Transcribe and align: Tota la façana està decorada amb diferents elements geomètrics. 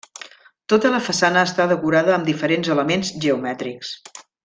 Tota 0.73 0.91
la 0.93 1.01
façana 1.09 1.43
està 1.49 1.67
decorada 1.73 2.17
amb 2.17 2.33
diferents 2.33 2.73
elements 2.79 3.13
geomètrics. 3.27 3.97